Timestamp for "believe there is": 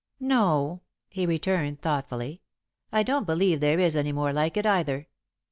3.27-3.95